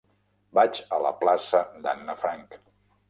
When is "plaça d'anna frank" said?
1.19-2.61